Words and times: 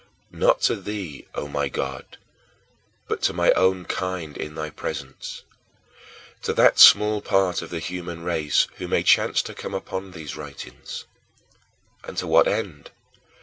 Not 0.31 0.61
to 0.61 0.75
thee, 0.77 1.27
O 1.35 1.47
my 1.47 1.69
God, 1.69 2.17
but 3.07 3.21
to 3.21 3.33
my 3.33 3.51
own 3.51 3.85
kind 3.85 4.35
in 4.35 4.55
thy 4.55 4.71
presence 4.71 5.43
to 6.41 6.53
that 6.53 6.79
small 6.79 7.21
part 7.21 7.61
of 7.61 7.69
the 7.69 7.77
human 7.77 8.23
race 8.23 8.67
who 8.77 8.87
may 8.87 9.03
chance 9.03 9.43
to 9.43 9.53
come 9.53 9.75
upon 9.75 10.09
these 10.09 10.35
writings. 10.35 11.05
And 12.03 12.17
to 12.17 12.25
what 12.25 12.47
end? 12.47 12.89